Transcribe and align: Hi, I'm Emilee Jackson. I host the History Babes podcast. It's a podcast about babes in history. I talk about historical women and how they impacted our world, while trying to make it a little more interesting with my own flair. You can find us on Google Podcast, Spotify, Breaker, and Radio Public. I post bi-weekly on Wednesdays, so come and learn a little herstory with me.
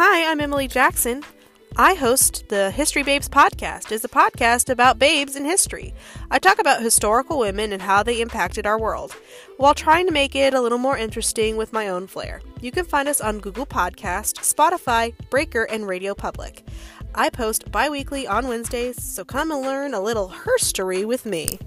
Hi, 0.00 0.30
I'm 0.30 0.40
Emilee 0.40 0.68
Jackson. 0.68 1.24
I 1.74 1.94
host 1.94 2.48
the 2.50 2.70
History 2.70 3.02
Babes 3.02 3.28
podcast. 3.28 3.90
It's 3.90 4.04
a 4.04 4.08
podcast 4.08 4.70
about 4.70 5.00
babes 5.00 5.34
in 5.34 5.44
history. 5.44 5.92
I 6.30 6.38
talk 6.38 6.60
about 6.60 6.82
historical 6.82 7.40
women 7.40 7.72
and 7.72 7.82
how 7.82 8.04
they 8.04 8.20
impacted 8.20 8.64
our 8.64 8.78
world, 8.78 9.10
while 9.56 9.74
trying 9.74 10.06
to 10.06 10.12
make 10.12 10.36
it 10.36 10.54
a 10.54 10.60
little 10.60 10.78
more 10.78 10.96
interesting 10.96 11.56
with 11.56 11.72
my 11.72 11.88
own 11.88 12.06
flair. 12.06 12.40
You 12.60 12.70
can 12.70 12.84
find 12.84 13.08
us 13.08 13.20
on 13.20 13.40
Google 13.40 13.66
Podcast, 13.66 14.34
Spotify, 14.36 15.14
Breaker, 15.30 15.64
and 15.64 15.84
Radio 15.84 16.14
Public. 16.14 16.64
I 17.16 17.28
post 17.28 17.68
bi-weekly 17.72 18.24
on 18.28 18.46
Wednesdays, 18.46 19.02
so 19.02 19.24
come 19.24 19.50
and 19.50 19.62
learn 19.62 19.94
a 19.94 20.00
little 20.00 20.28
herstory 20.28 21.04
with 21.04 21.26
me. 21.26 21.58